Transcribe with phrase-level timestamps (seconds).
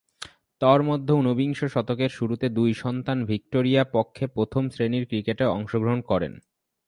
[0.61, 6.33] তন্মধ্যে ঊনবিংশ শতকের শুরুতে দুই সন্তান ভিক্টোরিয়ার পক্ষে প্রথম-শ্রেণীর ক্রিকেটে অংশগ্রহণ করেন।